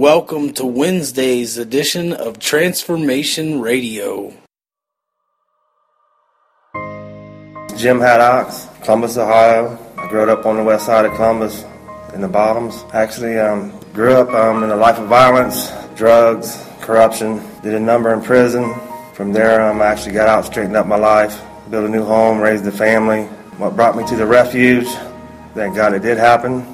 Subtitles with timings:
[0.00, 4.32] Welcome to Wednesday's edition of Transformation Radio.
[7.76, 9.78] Jim Haddox, Columbus, Ohio.
[9.98, 11.66] I grew up on the west side of Columbus
[12.14, 12.82] in the bottoms.
[12.94, 17.42] Actually, um, grew up um, in a life of violence, drugs, corruption.
[17.62, 18.74] Did a number in prison.
[19.12, 21.38] From there, um, I actually got out, straightened up my life,
[21.68, 23.24] built a new home, raised a family.
[23.58, 24.88] What brought me to the refuge,
[25.52, 26.64] thank God it did happen.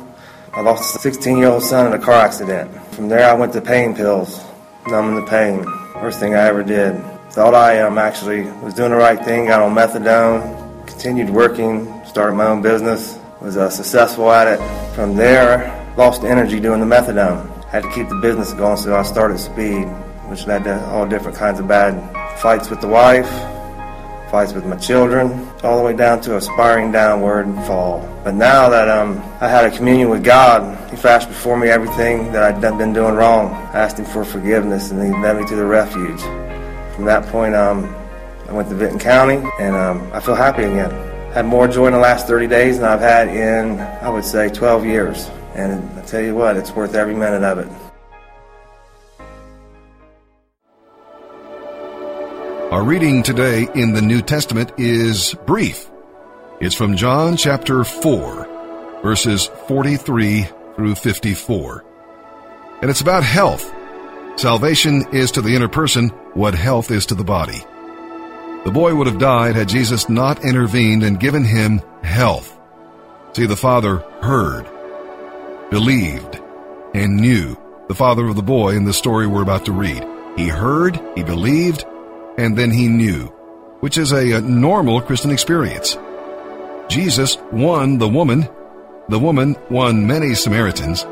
[0.53, 2.86] I lost a 16 year old son in a car accident.
[2.97, 4.43] From there, I went to pain pills,
[4.87, 5.63] numbing the pain.
[6.01, 6.99] First thing I ever did.
[7.29, 12.37] Thought I um, actually was doing the right thing, got on methadone, continued working, started
[12.37, 14.95] my own business, was uh, successful at it.
[14.95, 17.63] From there, lost energy doing the methadone.
[17.67, 19.85] Had to keep the business going, so I started speed,
[20.31, 22.01] which led to all different kinds of bad
[22.39, 23.31] fights with the wife,
[24.37, 28.01] fights with my children, all the way down to aspiring downward and fall.
[28.23, 32.31] But now that um, I had a communion with God, He flashed before me everything
[32.33, 33.51] that I'd been doing wrong.
[33.73, 36.21] I asked Him for forgiveness, and He led me to the refuge.
[36.95, 37.87] From that point, um,
[38.47, 40.91] I went to Vinton County, and um, I feel happy again.
[41.33, 44.51] Had more joy in the last 30 days than I've had in, I would say,
[44.51, 45.31] 12 years.
[45.55, 47.86] And I tell you what, it's worth every minute of it.
[52.77, 55.91] Our reading today in the New Testament is brief.
[56.61, 60.43] It's from John chapter 4, verses 43
[60.75, 61.85] through 54.
[62.83, 63.73] And it's about health.
[64.37, 67.65] Salvation is to the inner person what health is to the body.
[68.67, 72.61] The boy would have died had Jesus not intervened and given him health.
[73.33, 74.67] See, the father heard,
[75.71, 76.39] believed,
[76.93, 77.57] and knew
[77.89, 80.07] the father of the boy in the story we're about to read.
[80.37, 81.87] He heard, he believed,
[82.39, 83.27] and then he knew,
[83.81, 85.97] which is a, normal Christian experience.
[86.89, 88.49] Jesus won the woman,
[89.09, 91.05] the woman won many Samaritans,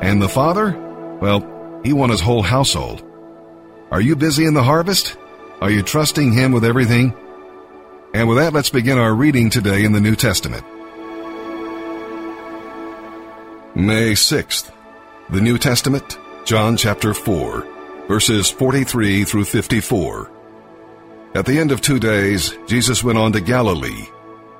[0.00, 0.76] and the father,
[1.20, 3.02] well, he won his whole household.
[3.90, 5.16] Are you busy in the harvest?
[5.60, 7.14] Are you trusting him with everything?
[8.14, 10.64] And with that, let's begin our reading today in the New Testament.
[13.74, 14.72] May 6th,
[15.30, 20.39] the New Testament, John chapter 4, verses 43 through 54.
[21.34, 24.08] At the end of two days, Jesus went on to Galilee.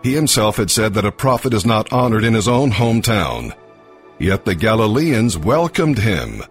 [0.03, 3.55] He himself had said that a prophet is not honored in his own hometown.
[4.19, 6.43] Yet the Galileans welcomed him,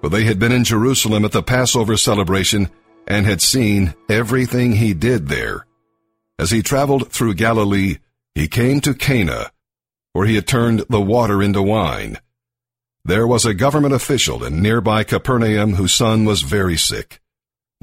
[0.00, 2.68] for they had been in Jerusalem at the Passover celebration
[3.06, 5.66] and had seen everything he did there.
[6.38, 7.98] As he traveled through Galilee,
[8.34, 9.50] he came to Cana,
[10.12, 12.18] where he had turned the water into wine.
[13.04, 17.20] There was a government official in nearby Capernaum whose son was very sick.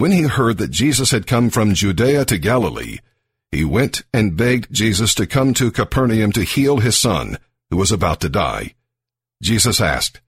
[0.02, 2.98] When he heard that Jesus had come from Judea to Galilee,
[3.52, 7.38] he went and begged Jesus to come to Capernaum to heal his son,
[7.70, 8.74] who was about to die.
[9.44, 10.20] Jesus asked,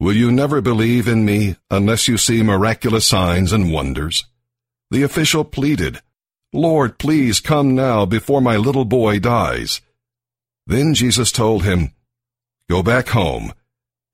[0.00, 4.24] Will you never believe in me unless you see miraculous signs and wonders?
[4.90, 6.00] The official pleaded,
[6.52, 9.82] Lord, please come now before my little boy dies.
[10.66, 11.92] Then Jesus told him,
[12.68, 13.52] Go back home.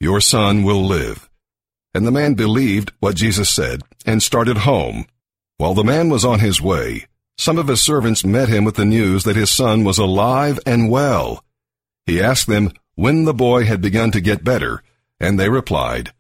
[0.00, 1.31] Your son will live.
[1.94, 5.06] And the man believed what Jesus said and started home.
[5.58, 8.84] While the man was on his way, some of his servants met him with the
[8.84, 11.44] news that his son was alive and well.
[12.06, 14.82] He asked them when the boy had begun to get better,
[15.20, 16.12] and they replied,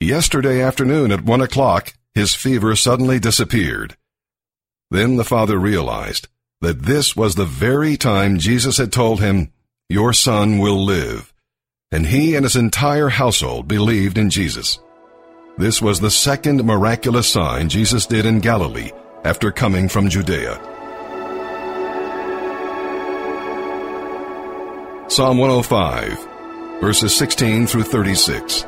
[0.00, 3.96] Yesterday afternoon at one o'clock, his fever suddenly disappeared.
[4.90, 6.28] Then the father realized
[6.60, 9.52] that this was the very time Jesus had told him,
[9.88, 11.32] Your son will live.
[11.90, 14.78] And he and his entire household believed in Jesus.
[15.58, 18.92] This was the second miraculous sign Jesus did in Galilee
[19.24, 20.54] after coming from Judea.
[25.08, 28.66] Psalm 105, verses 16 through 36.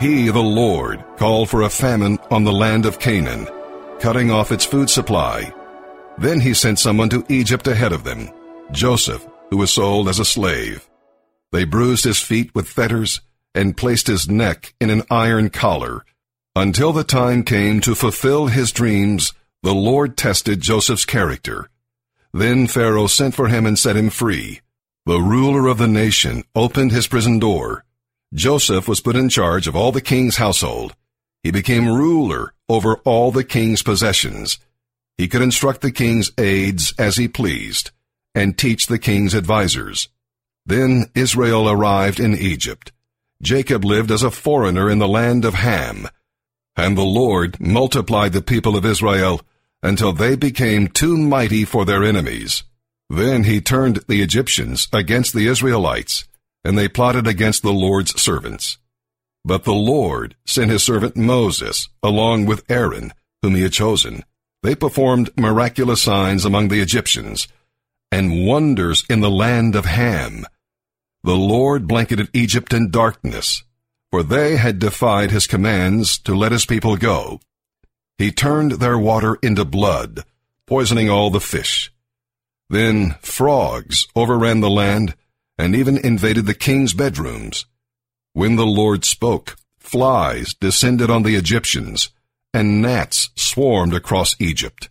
[0.00, 3.46] He, the Lord, called for a famine on the land of Canaan,
[4.00, 5.54] cutting off its food supply.
[6.18, 8.30] Then he sent someone to Egypt ahead of them,
[8.72, 10.90] Joseph, who was sold as a slave.
[11.52, 13.20] They bruised his feet with fetters
[13.54, 16.04] and placed his neck in an iron collar.
[16.54, 19.32] Until the time came to fulfill his dreams,
[19.62, 21.68] the Lord tested Joseph's character.
[22.32, 24.60] Then Pharaoh sent for him and set him free.
[25.06, 27.84] The ruler of the nation opened his prison door.
[28.32, 30.94] Joseph was put in charge of all the king's household.
[31.42, 34.58] He became ruler over all the king's possessions.
[35.18, 37.90] He could instruct the king's aides as he pleased
[38.34, 40.08] and teach the king's advisers.
[40.64, 42.92] Then Israel arrived in Egypt.
[43.42, 46.08] Jacob lived as a foreigner in the land of Ham.
[46.76, 49.40] And the Lord multiplied the people of Israel
[49.82, 52.64] until they became too mighty for their enemies.
[53.08, 56.28] Then he turned the Egyptians against the Israelites,
[56.64, 58.78] and they plotted against the Lord's servants.
[59.44, 64.22] But the Lord sent his servant Moses, along with Aaron, whom he had chosen.
[64.62, 67.48] They performed miraculous signs among the Egyptians,
[68.12, 70.44] and wonders in the land of Ham.
[71.22, 73.62] The Lord blanketed Egypt in darkness,
[74.10, 77.40] for they had defied his commands to let his people go.
[78.16, 80.24] He turned their water into blood,
[80.66, 81.92] poisoning all the fish.
[82.70, 85.14] Then frogs overran the land
[85.58, 87.66] and even invaded the king's bedrooms.
[88.32, 92.10] When the Lord spoke, flies descended on the Egyptians,
[92.54, 94.88] and gnats swarmed across Egypt.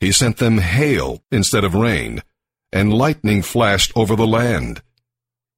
[0.00, 2.22] He sent them hail instead of rain,
[2.72, 4.82] and lightning flashed over the land.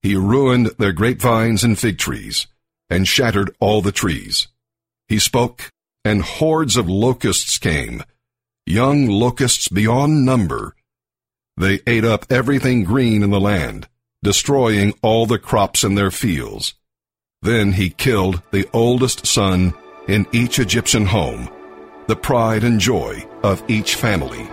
[0.02, 2.46] He ruined their grapevines and fig trees,
[2.88, 4.48] and shattered all the trees.
[5.08, 5.70] He spoke,
[6.04, 8.02] and hordes of locusts came,
[8.66, 10.76] young locusts beyond number.
[11.56, 13.88] They ate up everything green in the land,
[14.22, 16.74] destroying all the crops in their fields.
[17.42, 19.74] Then he killed the oldest son
[20.06, 21.48] in each Egyptian home,
[22.06, 24.48] the pride and joy of each family.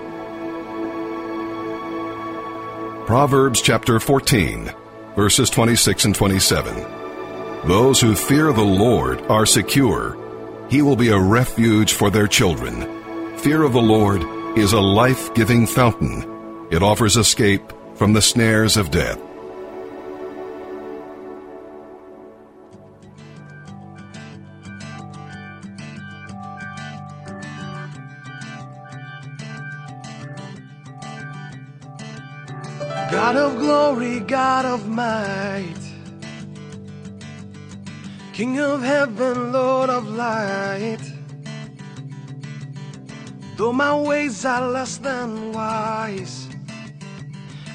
[3.05, 4.71] Proverbs chapter 14,
[5.15, 6.75] verses 26 and 27.
[7.67, 10.17] Those who fear the Lord are secure.
[10.69, 13.37] He will be a refuge for their children.
[13.39, 14.23] Fear of the Lord
[14.57, 16.67] is a life giving fountain.
[16.71, 19.19] It offers escape from the snares of death.
[34.75, 35.83] Of might,
[38.33, 40.99] King of heaven, Lord of light.
[43.55, 46.49] Though my ways are less than wise,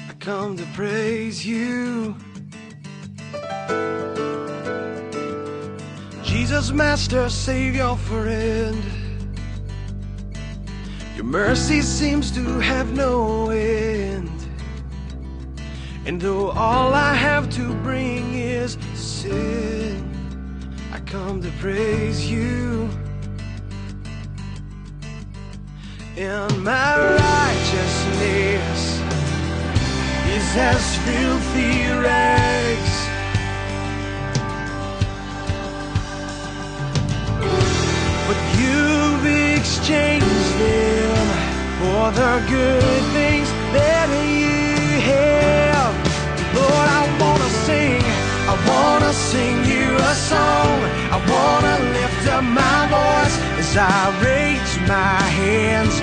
[0.09, 2.15] I come to praise you.
[6.21, 8.83] Jesus, Master, Savior, friend.
[11.15, 14.40] Your mercy seems to have no end.
[16.11, 20.03] And though all I have to bring is sin,
[20.91, 22.89] I come to praise you.
[26.17, 28.99] And my righteousness
[30.35, 32.95] is as filthy rags.
[38.27, 39.25] But you've
[39.55, 41.27] exchanged them
[41.79, 44.09] for the good things that
[53.71, 55.95] as I raise my hands.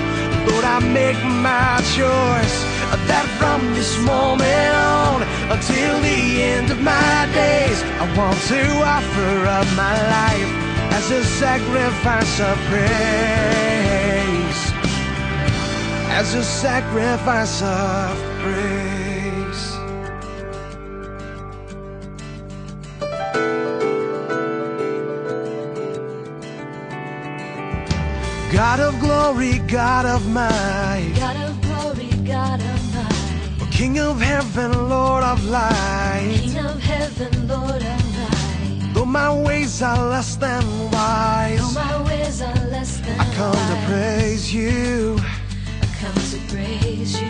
[0.49, 2.57] Lord, I make my choice
[3.09, 5.21] that from this moment on
[5.53, 10.51] until the end of my days, I want to offer up my life
[10.97, 14.61] as a sacrifice of praise.
[16.19, 18.58] As a sacrifice of praise.
[28.51, 34.89] God of glory, God of might, God of glory, God of might, King of heaven,
[34.89, 36.39] Lord of light.
[36.41, 38.93] King of heaven, Lord of light.
[38.93, 43.53] Though my ways are less than wise, Though my ways are less than I come
[43.53, 45.19] to praise you.
[45.19, 47.29] I come to praise you.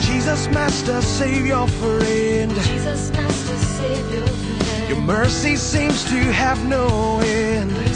[0.00, 2.50] Jesus, Master, Savior, friend.
[2.54, 4.88] Jesus, Master, Savior, friend.
[4.88, 7.91] Your mercy seems to have no end.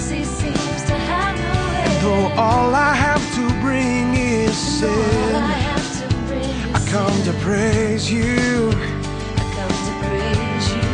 [2.36, 7.16] All I have to bring is And all I sin, have to bring I come
[7.24, 8.70] to praise you.
[8.70, 10.90] I come to praise you.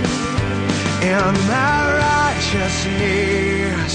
[1.08, 3.94] And my righteousness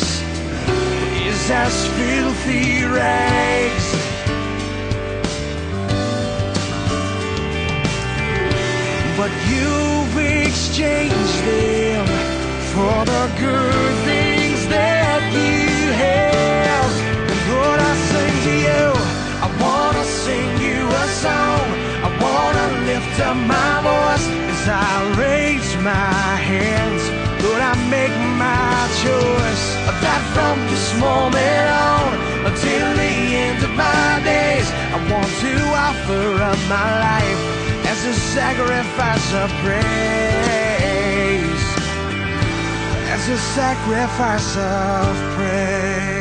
[1.28, 3.88] is as filthy rags.
[9.18, 12.06] But you've exchanged them
[12.74, 14.37] for the good things
[21.24, 21.68] song.
[22.08, 24.94] I wanna lift up my voice as I
[25.24, 27.04] raise my hands.
[27.44, 29.66] Lord, I make my choice
[30.02, 32.10] that from this moment on
[32.50, 35.54] until the end of my days, I want to
[35.88, 37.42] offer up my life
[37.92, 40.56] as a sacrifice of praise.
[43.14, 46.17] As a sacrifice of praise.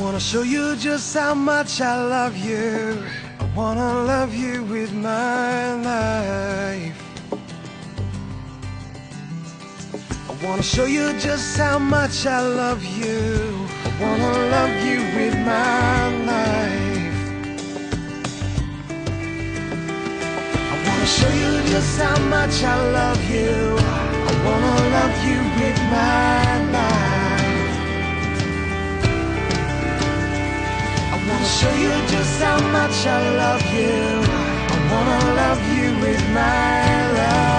[0.00, 3.02] Wanna show you just how much I love you.
[3.38, 7.02] I wanna love you with my life.
[10.28, 13.66] I wanna show you just how much I love you.
[13.84, 17.18] I wanna love you with my life.
[20.72, 23.76] I wanna show you just how much I love you.
[24.28, 27.09] I wanna love you with my life.
[31.58, 33.98] Show you just how much I love you.
[34.74, 36.78] I wanna love you with my
[37.20, 37.50] life.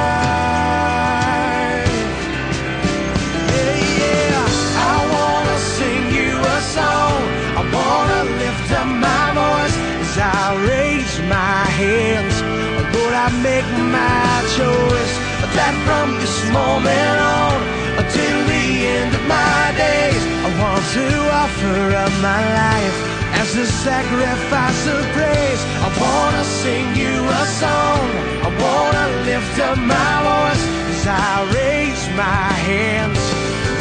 [3.51, 4.91] Yeah, yeah.
[4.91, 7.19] I wanna sing you a song.
[7.59, 12.35] I wanna lift up my voice as I raise my hands.
[12.43, 13.69] Oh, Lord, I make
[13.99, 15.15] my choice
[15.57, 17.59] that from this moment on
[18.01, 21.07] until the end of my days, I want to
[21.43, 25.61] offer up my life as a sacrifice of praise.
[25.85, 28.03] I wanna sing you a song.
[28.47, 33.21] I wanna lift up my voice as I raise my hands.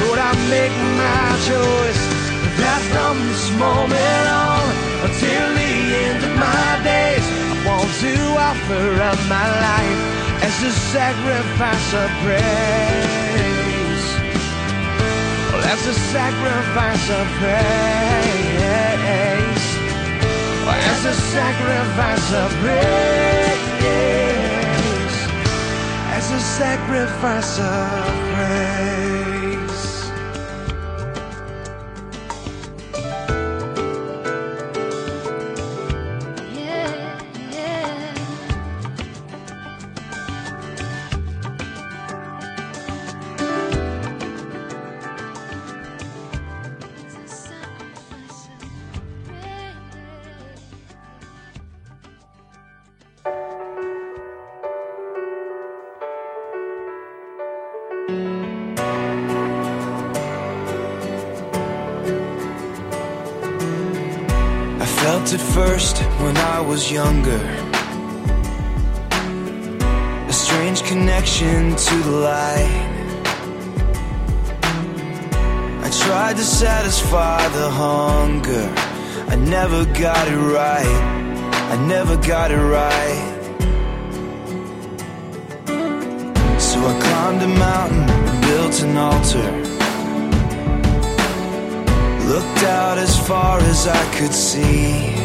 [0.00, 2.02] Lord, I make my choice
[2.60, 4.64] that from this moment on
[5.06, 5.74] until the
[6.04, 8.14] end of my days, I want to
[8.48, 10.00] offer up my life
[10.48, 13.49] as a sacrifice of praise.
[15.72, 18.60] As a sacrifice of praise.
[20.92, 23.60] As a sacrifice of praise.
[26.16, 29.39] As a sacrifice of praise.
[66.70, 67.42] Was younger.
[70.28, 72.86] A strange connection to the light.
[75.86, 78.72] I tried to satisfy the hunger.
[79.32, 81.00] I never got it right.
[81.74, 83.20] I never got it right.
[86.68, 88.06] So I climbed a mountain
[88.46, 89.50] built an altar.
[92.32, 95.19] Looked out as far as I could see.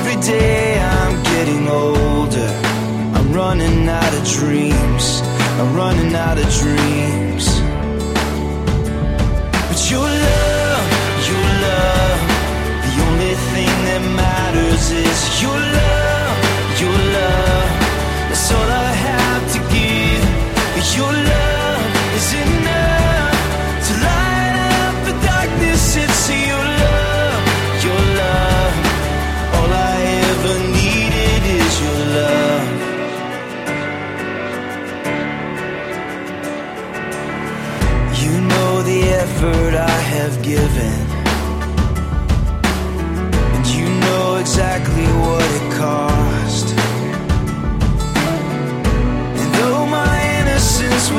[0.00, 2.50] Every day I'm getting older.
[3.16, 5.20] I'm running out of dreams.
[5.60, 7.46] I'm running out of dreams.
[9.68, 10.86] But your love,
[11.30, 12.20] your love,
[12.86, 16.36] the only thing that matters is your love,
[16.82, 17.70] your love.
[18.28, 18.79] That's all I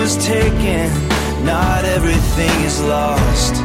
[0.02, 0.90] was taken,
[1.46, 3.61] not everything is lost.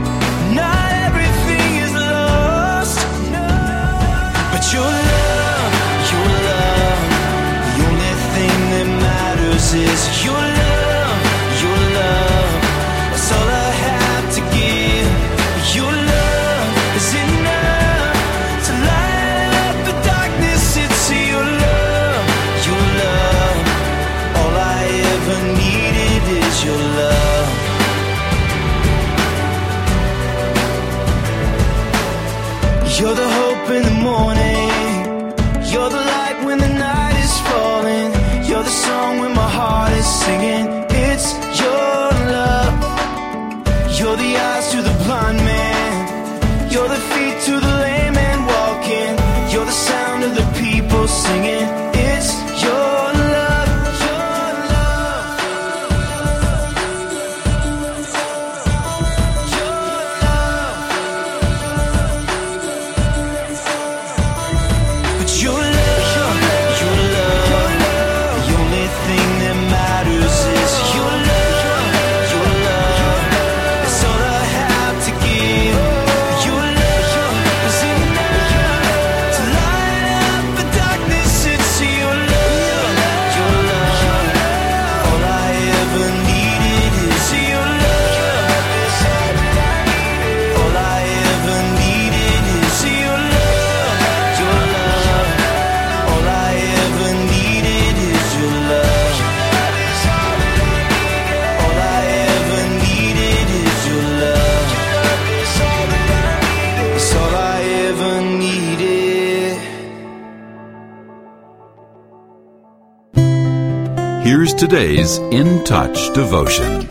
[114.57, 116.89] Today's In Touch devotion.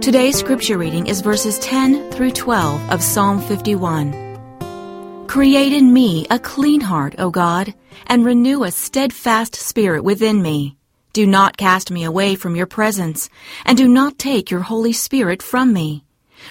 [0.00, 5.26] Today's scripture reading is verses 10 through 12 of Psalm 51.
[5.26, 7.74] Create in me a clean heart, O God,
[8.06, 10.78] and renew a steadfast spirit within me.
[11.12, 13.28] Do not cast me away from your presence,
[13.66, 16.06] and do not take your Holy Spirit from me.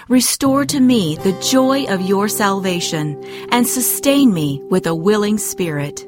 [0.09, 6.05] Restore to me the joy of your salvation, and sustain me with a willing spirit.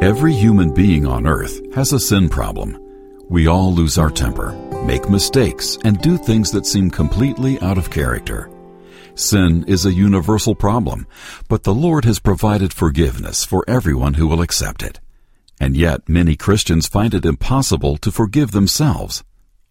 [0.00, 2.78] Every human being on earth has a sin problem.
[3.28, 4.52] We all lose our temper,
[4.86, 8.50] make mistakes, and do things that seem completely out of character.
[9.14, 11.06] Sin is a universal problem,
[11.48, 15.00] but the Lord has provided forgiveness for everyone who will accept it.
[15.60, 19.22] And yet many Christians find it impossible to forgive themselves.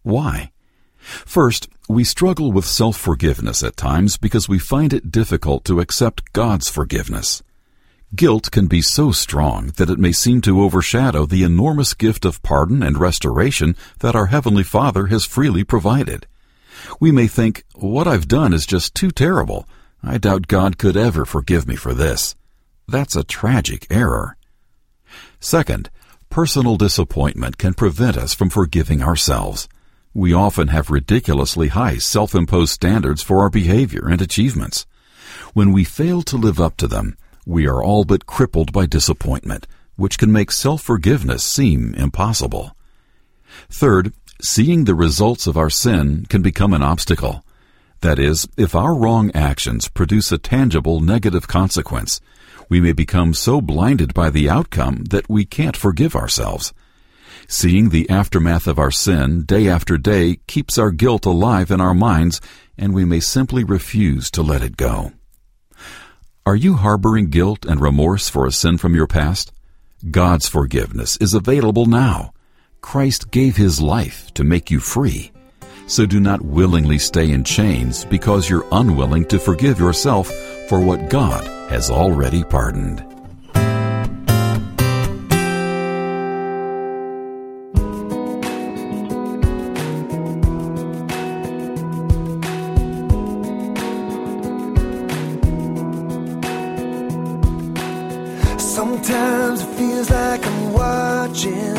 [0.03, 0.51] Why?
[0.99, 6.69] First, we struggle with self-forgiveness at times because we find it difficult to accept God's
[6.69, 7.41] forgiveness.
[8.15, 12.41] Guilt can be so strong that it may seem to overshadow the enormous gift of
[12.41, 16.25] pardon and restoration that our Heavenly Father has freely provided.
[16.99, 19.67] We may think, what I've done is just too terrible.
[20.01, 22.35] I doubt God could ever forgive me for this.
[22.87, 24.37] That's a tragic error.
[25.39, 25.91] Second,
[26.31, 29.69] personal disappointment can prevent us from forgiving ourselves.
[30.15, 34.87] We often have ridiculously high self-imposed standards for our behavior and achievements.
[35.53, 37.15] When we fail to live up to them,
[37.45, 42.75] we are all but crippled by disappointment, which can make self-forgiveness seem impossible.
[43.69, 47.43] Third, seeing the results of our sin can become an obstacle.
[48.01, 52.21] That is, if our wrong actions produce a tangible negative consequence,
[52.69, 56.73] we may become so blinded by the outcome that we can't forgive ourselves.
[57.47, 61.95] Seeing the aftermath of our sin day after day keeps our guilt alive in our
[61.95, 62.39] minds,
[62.77, 65.11] and we may simply refuse to let it go.
[66.49, 69.51] Are you harboring guilt and remorse for a sin from your past?
[70.09, 72.33] God's forgiveness is available now.
[72.81, 75.31] Christ gave his life to make you free.
[75.85, 80.31] So do not willingly stay in chains because you're unwilling to forgive yourself
[80.69, 83.08] for what God has already pardoned.
[98.89, 101.75] Sometimes it feels like I'm watching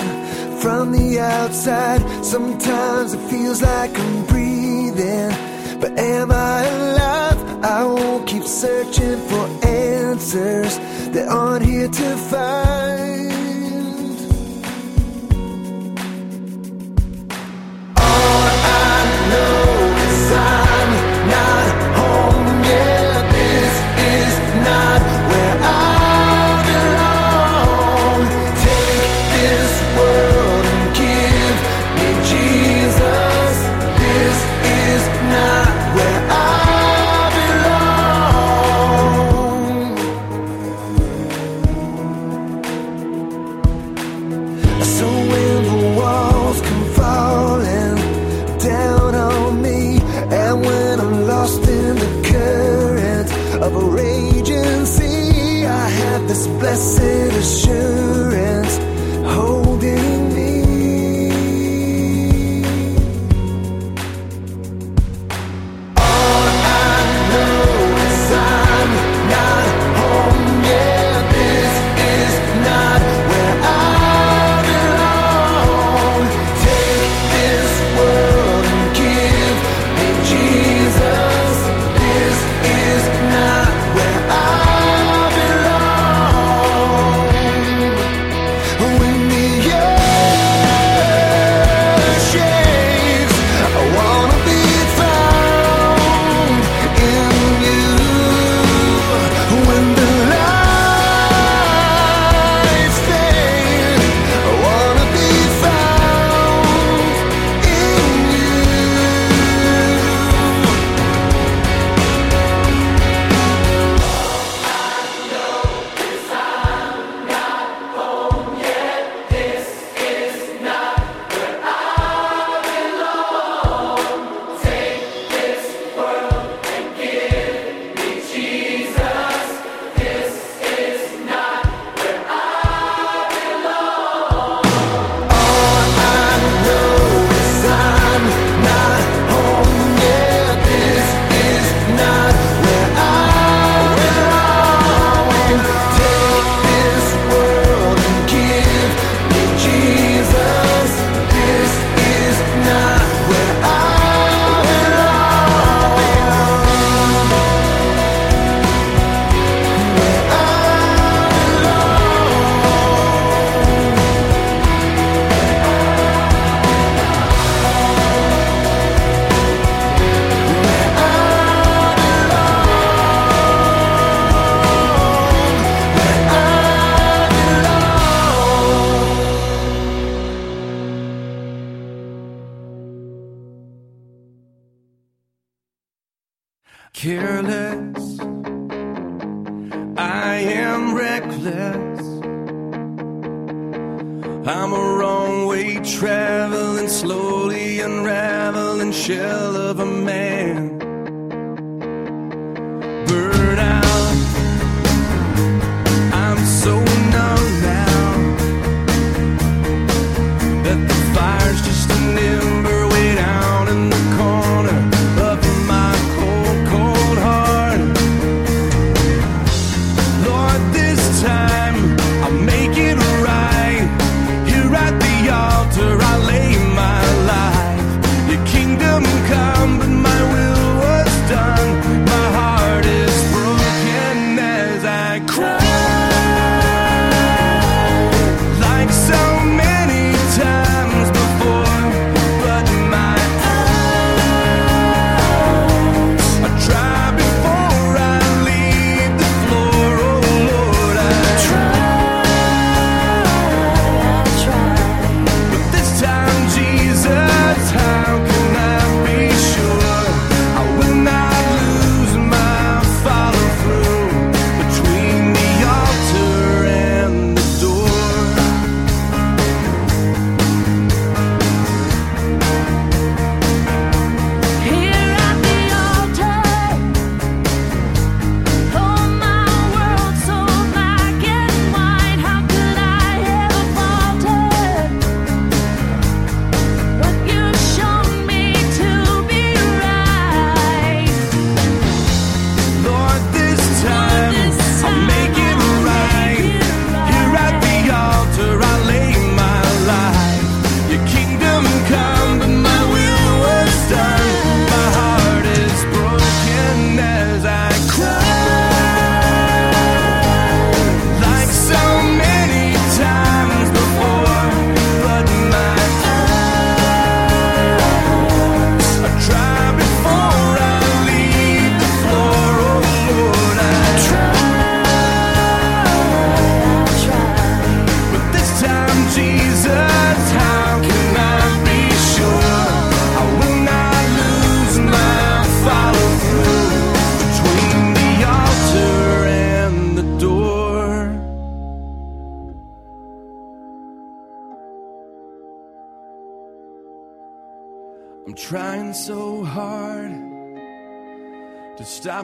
[0.61, 2.01] from the outside.
[2.25, 5.31] Sometimes it feels like I'm breathing.
[5.81, 7.65] But am I alive?
[7.65, 10.79] I won't keep searching for answers
[11.11, 12.60] that aren't here to find.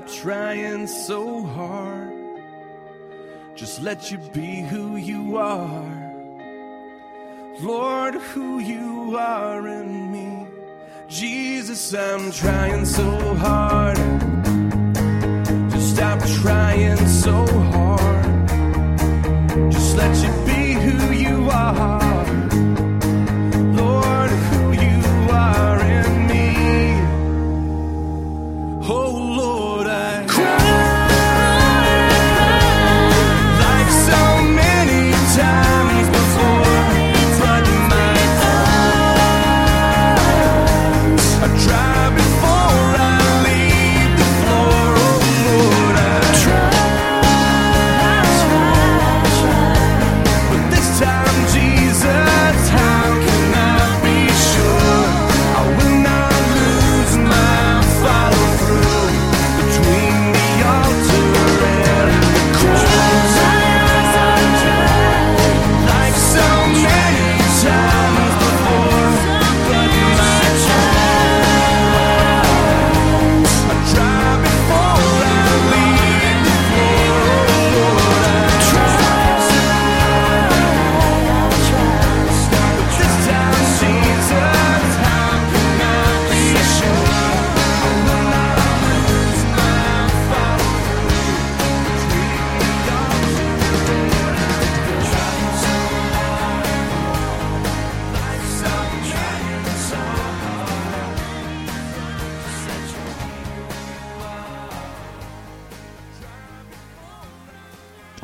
[0.07, 2.13] trying so hard.
[3.55, 6.07] Just let you be who you are.
[7.61, 10.47] Lord, who you are in me.
[11.09, 13.97] Jesus, I'm trying so hard.
[15.71, 18.49] Just stop trying so hard.
[19.73, 20.46] Just let you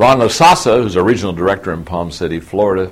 [0.02, 2.90] Ron Lasasa, who's a regional director in Palm City, Florida,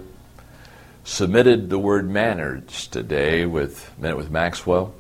[1.03, 4.95] submitted the word manners today with met with Maxwell.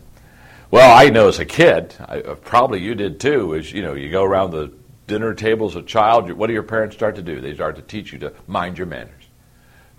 [0.73, 3.55] Well, I know as a kid, I, uh, probably you did too.
[3.55, 4.73] Is you know you go around the
[5.07, 6.33] dinner table as a child.
[6.33, 7.41] What do your parents start to do?
[7.41, 9.29] They start to teach you to mind your manners,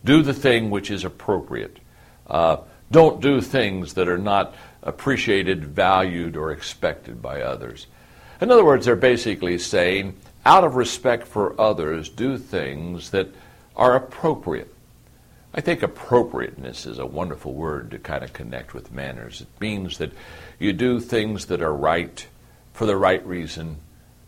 [0.04, 1.80] do the thing which is appropriate.
[2.28, 2.58] Uh,
[2.92, 7.88] don't do things that are not appreciated, valued, or expected by others.
[8.42, 13.30] In other words, they're basically saying out of respect for others, do things that
[13.76, 14.74] are appropriate.
[15.54, 19.42] I think appropriateness is a wonderful word to kind of connect with manners.
[19.42, 20.12] It means that
[20.60, 22.26] you do things that are right
[22.74, 23.78] for the right reason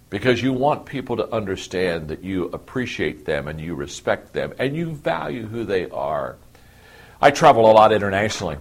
[0.09, 4.75] because you want people to understand that you appreciate them and you respect them and
[4.75, 6.35] you value who they are.
[7.21, 8.57] I travel a lot internationally.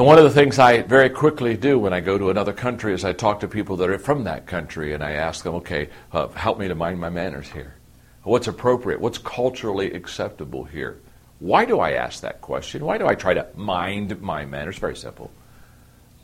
[0.00, 2.94] And one of the things I very quickly do when I go to another country
[2.94, 5.90] is I talk to people that are from that country and I ask them, okay,
[6.10, 7.74] uh, help me to mind my manners here.
[8.22, 8.98] What's appropriate?
[8.98, 10.98] What's culturally acceptable here?
[11.38, 12.82] Why do I ask that question?
[12.82, 14.78] Why do I try to mind my manners?
[14.78, 15.30] Very simple.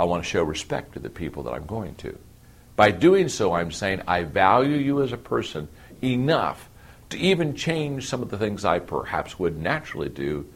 [0.01, 2.19] I want to show respect to the people that I'm going to.
[2.77, 5.69] By doing so, I'm saying I value you as a person
[6.03, 6.71] enough
[7.11, 10.47] to even change some of the things I perhaps would naturally do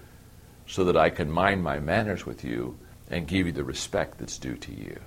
[0.66, 2.78] so that I can mind my manners with you
[3.10, 4.98] and give you the respect that's due to you.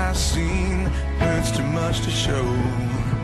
[0.00, 0.86] Has seen,
[1.18, 3.19] hurts too much to show.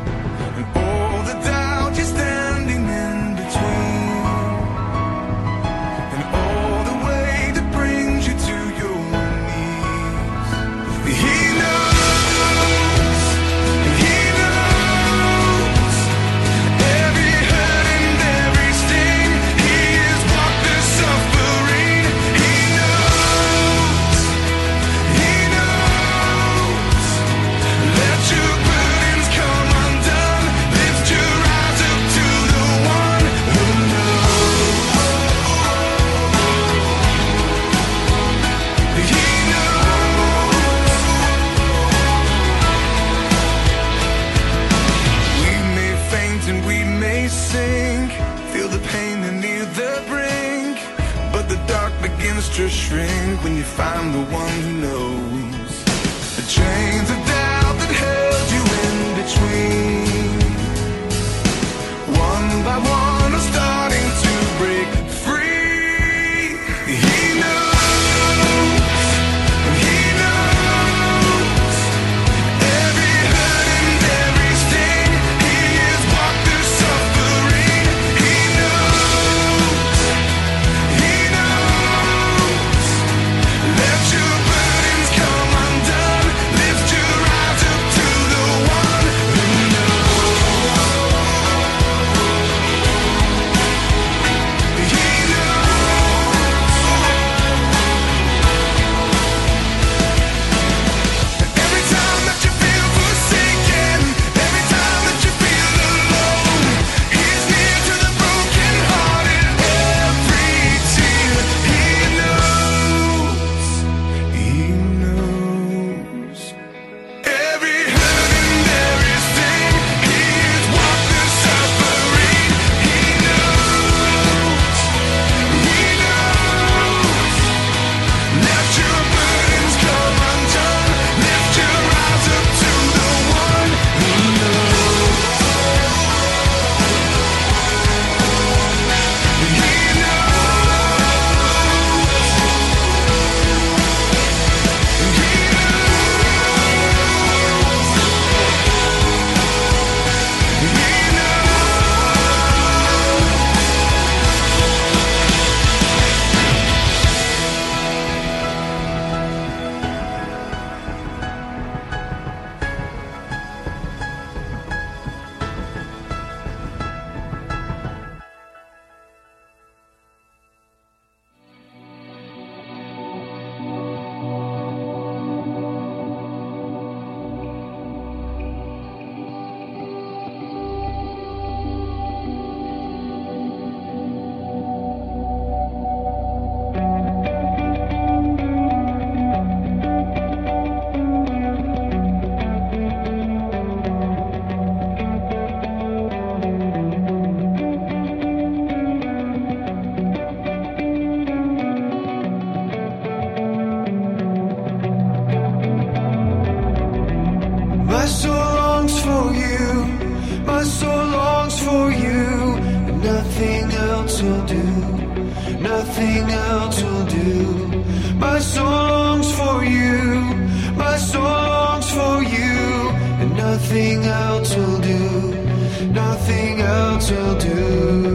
[226.97, 228.06] Will do.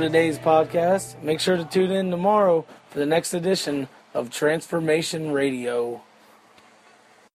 [0.00, 1.22] for today's podcast.
[1.22, 6.00] Make sure to tune in tomorrow for the next edition of Transformation Radio.